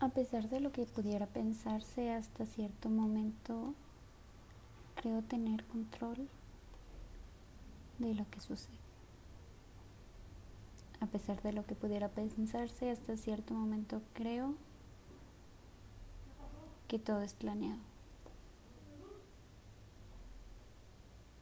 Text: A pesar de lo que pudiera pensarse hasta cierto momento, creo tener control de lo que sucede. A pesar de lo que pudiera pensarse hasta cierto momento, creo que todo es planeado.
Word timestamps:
A 0.00 0.08
pesar 0.08 0.48
de 0.48 0.60
lo 0.60 0.72
que 0.72 0.86
pudiera 0.86 1.26
pensarse 1.26 2.10
hasta 2.10 2.46
cierto 2.46 2.88
momento, 2.88 3.74
creo 4.94 5.20
tener 5.20 5.62
control 5.64 6.26
de 7.98 8.14
lo 8.14 8.28
que 8.30 8.40
sucede. 8.40 8.78
A 11.00 11.06
pesar 11.06 11.42
de 11.42 11.52
lo 11.52 11.66
que 11.66 11.74
pudiera 11.74 12.08
pensarse 12.08 12.90
hasta 12.90 13.18
cierto 13.18 13.52
momento, 13.52 14.00
creo 14.14 14.54
que 16.88 16.98
todo 16.98 17.20
es 17.20 17.34
planeado. 17.34 17.89